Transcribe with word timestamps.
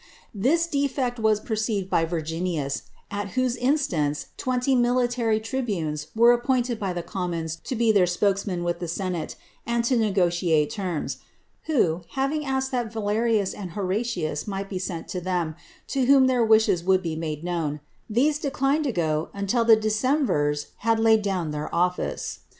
This 0.33 0.65
defect 0.65 1.19
was 1.19 1.39
perceived 1.39 1.87
by 1.87 2.05
Virginius, 2.05 2.89
at 3.11 3.33
whose 3.37 3.55
instance 3.55 4.29
twenty 4.35 4.73
military 4.75 5.39
tribunes 5.39 6.07
were 6.15 6.31
appointed 6.31 6.79
by 6.79 6.91
the 6.91 7.03
commons 7.03 7.57
to 7.65 7.75
be 7.75 7.91
their 7.91 8.07
spokesmen 8.07 8.63
with 8.63 8.79
the 8.79 8.87
senate, 8.87 9.35
and 9.63 9.83
to 9.83 9.95
negotiate 9.95 10.71
terms; 10.71 11.17
who, 11.65 12.01
having 12.13 12.43
asked 12.43 12.71
that 12.71 12.91
Valerius 12.91 13.53
and 13.53 13.73
Horatius 13.73 14.47
might 14.47 14.69
be 14.69 14.79
sent 14.79 15.07
to 15.09 15.21
them, 15.21 15.53
to 15.89 16.05
whom 16.05 16.25
their 16.25 16.43
wishes 16.43 16.83
would 16.83 17.03
be 17.03 17.15
made 17.15 17.43
known, 17.43 17.79
these 18.09 18.39
declined 18.39 18.85
to 18.85 18.91
go 18.91 19.29
until 19.35 19.63
the 19.63 19.77
decemvirs 19.77 20.71
had 20.77 20.99
laid 20.99 21.21
down 21.21 21.51
their 21.51 21.69
office. 21.75 22.39